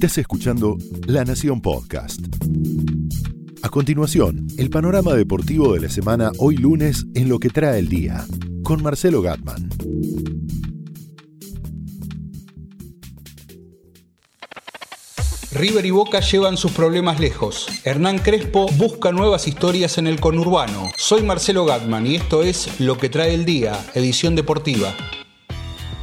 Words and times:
Estás 0.00 0.16
escuchando 0.16 0.78
La 1.06 1.26
Nación 1.26 1.60
Podcast. 1.60 2.20
A 3.62 3.68
continuación, 3.68 4.46
el 4.56 4.70
panorama 4.70 5.12
deportivo 5.12 5.74
de 5.74 5.80
la 5.80 5.88
semana 5.90 6.32
hoy 6.38 6.56
lunes 6.56 7.04
en 7.14 7.28
lo 7.28 7.38
que 7.38 7.50
trae 7.50 7.80
el 7.80 7.90
día, 7.90 8.24
con 8.62 8.82
Marcelo 8.82 9.20
Gatman. 9.20 9.68
River 15.52 15.84
y 15.84 15.90
Boca 15.90 16.20
llevan 16.20 16.56
sus 16.56 16.72
problemas 16.72 17.20
lejos. 17.20 17.66
Hernán 17.84 18.20
Crespo 18.20 18.68
busca 18.78 19.12
nuevas 19.12 19.46
historias 19.46 19.98
en 19.98 20.06
el 20.06 20.18
conurbano. 20.18 20.90
Soy 20.96 21.22
Marcelo 21.22 21.66
Gatman 21.66 22.06
y 22.06 22.16
esto 22.16 22.42
es 22.42 22.80
Lo 22.80 22.96
que 22.96 23.10
trae 23.10 23.34
el 23.34 23.44
día, 23.44 23.84
edición 23.94 24.34
deportiva. 24.34 24.96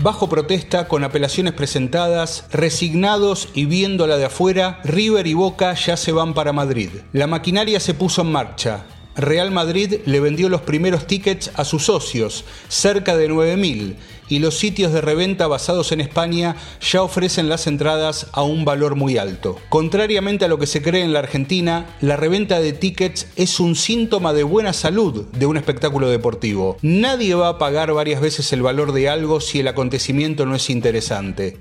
Bajo 0.00 0.28
protesta, 0.28 0.86
con 0.86 1.02
apelaciones 1.02 1.54
presentadas, 1.54 2.44
resignados 2.52 3.48
y 3.52 3.64
viéndola 3.64 4.16
de 4.16 4.26
afuera, 4.26 4.80
River 4.84 5.26
y 5.26 5.34
Boca 5.34 5.74
ya 5.74 5.96
se 5.96 6.12
van 6.12 6.34
para 6.34 6.52
Madrid. 6.52 6.90
La 7.12 7.26
maquinaria 7.26 7.80
se 7.80 7.94
puso 7.94 8.22
en 8.22 8.30
marcha. 8.30 8.84
Real 9.18 9.50
Madrid 9.50 9.96
le 10.06 10.20
vendió 10.20 10.48
los 10.48 10.60
primeros 10.62 11.08
tickets 11.08 11.50
a 11.54 11.64
sus 11.64 11.86
socios, 11.86 12.44
cerca 12.68 13.16
de 13.16 13.28
9.000, 13.28 13.96
y 14.28 14.38
los 14.38 14.56
sitios 14.56 14.92
de 14.92 15.00
reventa 15.00 15.48
basados 15.48 15.90
en 15.90 16.00
España 16.00 16.54
ya 16.80 17.02
ofrecen 17.02 17.48
las 17.48 17.66
entradas 17.66 18.28
a 18.32 18.42
un 18.42 18.64
valor 18.64 18.94
muy 18.94 19.18
alto. 19.18 19.58
Contrariamente 19.70 20.44
a 20.44 20.48
lo 20.48 20.58
que 20.58 20.68
se 20.68 20.82
cree 20.82 21.02
en 21.02 21.12
la 21.12 21.18
Argentina, 21.18 21.96
la 22.00 22.14
reventa 22.16 22.60
de 22.60 22.72
tickets 22.72 23.26
es 23.34 23.58
un 23.58 23.74
síntoma 23.74 24.32
de 24.32 24.44
buena 24.44 24.72
salud 24.72 25.24
de 25.32 25.46
un 25.46 25.56
espectáculo 25.56 26.08
deportivo. 26.08 26.76
Nadie 26.82 27.34
va 27.34 27.48
a 27.48 27.58
pagar 27.58 27.92
varias 27.92 28.20
veces 28.20 28.52
el 28.52 28.62
valor 28.62 28.92
de 28.92 29.08
algo 29.08 29.40
si 29.40 29.58
el 29.58 29.68
acontecimiento 29.68 30.46
no 30.46 30.54
es 30.54 30.70
interesante. 30.70 31.56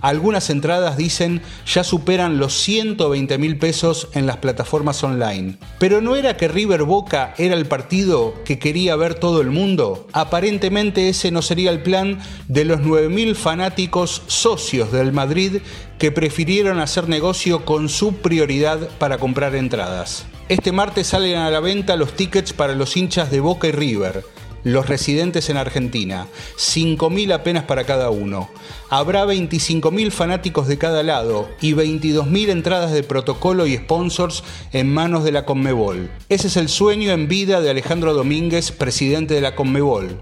Algunas 0.00 0.50
entradas 0.50 0.96
dicen 0.96 1.42
ya 1.66 1.84
superan 1.84 2.38
los 2.38 2.54
120 2.60 3.38
mil 3.38 3.58
pesos 3.58 4.08
en 4.12 4.26
las 4.26 4.38
plataformas 4.38 5.02
online. 5.02 5.56
Pero 5.78 6.00
¿no 6.00 6.16
era 6.16 6.36
que 6.36 6.48
River 6.48 6.84
Boca 6.84 7.34
era 7.38 7.54
el 7.54 7.66
partido 7.66 8.34
que 8.44 8.58
quería 8.58 8.96
ver 8.96 9.14
todo 9.14 9.40
el 9.40 9.50
mundo? 9.50 10.06
Aparentemente 10.12 11.08
ese 11.08 11.30
no 11.30 11.42
sería 11.42 11.70
el 11.70 11.82
plan 11.82 12.18
de 12.48 12.64
los 12.64 12.80
9 12.80 13.08
mil 13.08 13.36
fanáticos 13.36 14.22
socios 14.26 14.92
del 14.92 15.12
Madrid 15.12 15.58
que 15.98 16.12
prefirieron 16.12 16.78
hacer 16.78 17.08
negocio 17.08 17.64
con 17.64 17.88
su 17.88 18.16
prioridad 18.16 18.88
para 18.98 19.18
comprar 19.18 19.54
entradas. 19.54 20.26
Este 20.48 20.70
martes 20.70 21.08
salen 21.08 21.38
a 21.38 21.50
la 21.50 21.60
venta 21.60 21.96
los 21.96 22.12
tickets 22.12 22.52
para 22.52 22.74
los 22.74 22.96
hinchas 22.96 23.30
de 23.30 23.40
Boca 23.40 23.66
y 23.66 23.72
River 23.72 24.24
los 24.66 24.88
residentes 24.88 25.48
en 25.48 25.58
Argentina, 25.58 26.26
5.000 26.56 27.32
apenas 27.32 27.62
para 27.62 27.84
cada 27.84 28.10
uno. 28.10 28.50
Habrá 28.90 29.24
25.000 29.24 30.10
fanáticos 30.10 30.66
de 30.66 30.76
cada 30.76 31.04
lado 31.04 31.48
y 31.60 31.74
22.000 31.74 32.48
entradas 32.48 32.90
de 32.90 33.04
protocolo 33.04 33.68
y 33.68 33.76
sponsors 33.76 34.42
en 34.72 34.92
manos 34.92 35.22
de 35.22 35.30
la 35.30 35.44
Conmebol. 35.44 36.10
Ese 36.28 36.48
es 36.48 36.56
el 36.56 36.68
sueño 36.68 37.12
en 37.12 37.28
vida 37.28 37.60
de 37.60 37.70
Alejandro 37.70 38.12
Domínguez, 38.12 38.72
presidente 38.72 39.34
de 39.34 39.40
la 39.40 39.54
Conmebol 39.54 40.18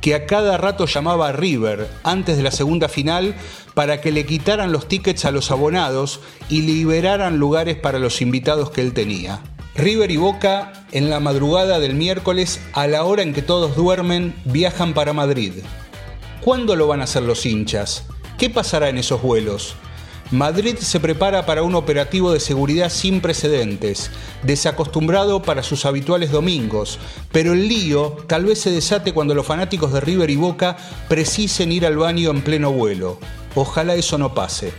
que 0.00 0.14
a 0.14 0.26
cada 0.26 0.58
rato 0.58 0.84
llamaba 0.84 1.28
a 1.28 1.32
River 1.32 1.88
antes 2.02 2.36
de 2.36 2.42
la 2.42 2.50
segunda 2.50 2.90
final 2.90 3.34
para 3.72 4.02
que 4.02 4.12
le 4.12 4.26
quitaran 4.26 4.70
los 4.70 4.86
tickets 4.86 5.24
a 5.24 5.30
los 5.30 5.50
abonados 5.50 6.20
y 6.50 6.60
liberaran 6.60 7.38
lugares 7.38 7.76
para 7.76 7.98
los 7.98 8.20
invitados 8.20 8.70
que 8.70 8.82
él 8.82 8.92
tenía. 8.92 9.40
River 9.76 10.12
y 10.12 10.16
Boca 10.16 10.72
en 10.92 11.10
la 11.10 11.18
madrugada 11.18 11.80
del 11.80 11.94
miércoles 11.94 12.60
a 12.74 12.86
la 12.86 13.02
hora 13.02 13.24
en 13.24 13.34
que 13.34 13.42
todos 13.42 13.74
duermen 13.74 14.32
viajan 14.44 14.94
para 14.94 15.12
Madrid. 15.12 15.52
¿Cuándo 16.40 16.76
lo 16.76 16.86
van 16.86 17.00
a 17.00 17.04
hacer 17.04 17.24
los 17.24 17.44
hinchas? 17.44 18.06
¿Qué 18.38 18.48
pasará 18.50 18.88
en 18.88 18.98
esos 18.98 19.20
vuelos? 19.20 19.74
Madrid 20.30 20.76
se 20.78 21.00
prepara 21.00 21.44
para 21.44 21.64
un 21.64 21.74
operativo 21.74 22.32
de 22.32 22.38
seguridad 22.38 22.88
sin 22.88 23.20
precedentes, 23.20 24.12
desacostumbrado 24.44 25.42
para 25.42 25.64
sus 25.64 25.84
habituales 25.86 26.30
domingos, 26.30 27.00
pero 27.32 27.52
el 27.52 27.66
lío 27.66 28.16
tal 28.28 28.44
vez 28.44 28.60
se 28.60 28.70
desate 28.70 29.12
cuando 29.12 29.34
los 29.34 29.44
fanáticos 29.46 29.92
de 29.92 30.00
River 30.00 30.30
y 30.30 30.36
Boca 30.36 30.76
precisen 31.08 31.72
ir 31.72 31.84
al 31.84 31.96
baño 31.96 32.30
en 32.30 32.42
pleno 32.42 32.70
vuelo. 32.70 33.18
Ojalá 33.56 33.96
eso 33.96 34.18
no 34.18 34.34
pase. 34.34 34.72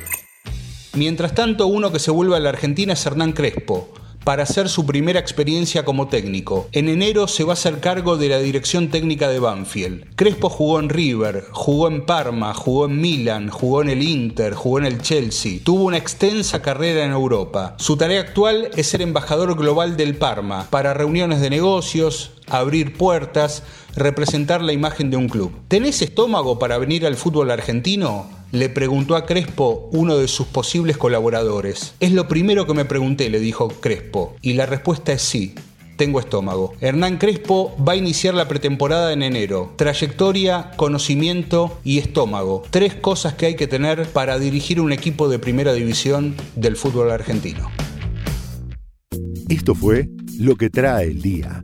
Mientras 0.94 1.36
tanto, 1.36 1.68
uno 1.68 1.92
que 1.92 2.00
se 2.00 2.12
vuelve 2.12 2.38
a 2.38 2.40
la 2.40 2.50
Argentina 2.50 2.94
es 2.94 3.06
Hernán 3.06 3.34
Crespo, 3.34 3.90
para 4.26 4.44
hacer 4.44 4.68
su 4.68 4.86
primera 4.86 5.20
experiencia 5.20 5.86
como 5.86 6.10
técnico. 6.10 6.68
En 6.74 6.90
enero 6.90 7.28
se 7.28 7.46
va 7.46 7.52
a 7.52 7.54
hacer 7.54 7.80
cargo 7.80 8.18
de 8.18 8.28
la 8.28 8.40
dirección 8.40 8.90
técnica 8.90 9.30
de 9.30 9.40
Banfield. 9.40 10.16
Crespo 10.16 10.50
jugó 10.50 10.80
en 10.80 10.90
River, 10.90 11.46
jugó 11.52 11.88
en 11.88 12.06
Parma, 12.06 12.54
jugó 12.54 12.88
en 12.88 13.00
Milan, 13.00 13.50
jugó 13.50 13.84
en 13.84 13.90
el 13.90 14.02
Inter, 14.02 14.54
jugó 14.54 14.80
en 14.80 14.86
el 14.86 15.02
Chelsea. 15.02 15.60
Tuvo 15.64 15.86
una 15.86 15.98
extensa 15.98 16.62
carrera 16.62 17.06
en 17.06 17.12
Europa. 17.12 17.76
Su 17.78 17.96
tarea 17.96 18.20
actual 18.20 18.70
es 18.76 18.88
ser 18.88 19.02
embajador 19.02 19.56
global 19.56 19.96
del 19.96 20.16
Parma 20.18 20.68
para 20.72 20.94
reuniones 20.94 21.40
de 21.40 21.52
negocios, 21.52 22.32
abrir 22.48 22.94
puertas, 22.94 23.64
representar 23.96 24.62
la 24.62 24.74
imagen 24.74 25.10
de 25.10 25.18
un 25.18 25.30
club. 25.30 25.52
¿Tenés 25.68 26.02
estómago 26.02 26.60
para 26.60 26.78
venir 26.78 27.06
al 27.06 27.16
fútbol 27.16 27.52
argentino? 27.52 28.30
Le 28.52 28.70
preguntó 28.70 29.16
a 29.16 29.26
Crespo 29.26 29.90
uno 29.92 30.18
de 30.18 30.28
sus 30.28 30.48
posibles 30.48 30.98
colaboradores. 30.98 31.94
Es 32.00 32.12
lo 32.12 32.28
primero 32.28 32.66
que 32.66 32.74
me 32.74 32.86
pregunté, 32.86 33.30
le 33.30 33.40
dijo 33.40 33.68
Crespo, 33.68 34.36
y 34.42 34.54
la 34.54 34.66
respuesta 34.66 35.12
es 35.14 35.22
sí. 35.22 35.56
Tengo 35.98 36.20
estómago. 36.20 36.74
Hernán 36.82 37.18
Crespo 37.18 37.74
va 37.78 37.94
a 37.94 37.96
iniciar 37.96 38.34
la 38.34 38.50
pretemporada 38.50 39.14
en 39.14 39.24
enero. 39.24 39.74
Trayectoria, 39.78 40.72
conocimiento 40.76 41.80
y 41.86 42.00
estómago. 42.00 42.64
Tres 42.70 42.96
cosas 42.96 43.36
que 43.36 43.46
hay 43.46 43.56
que 43.56 43.68
tener 43.68 44.06
para 44.10 44.38
dirigir 44.38 44.82
un 44.82 44.92
equipo 44.92 45.30
de 45.30 45.40
primera 45.40 45.74
división 45.74 46.36
del 46.58 46.76
fútbol 46.76 47.12
argentino. 47.12 47.72
Esto 49.48 49.74
fue 49.74 50.10
Lo 50.38 50.58
que 50.58 50.70
trae 50.70 51.06
el 51.06 51.22
día 51.22 51.64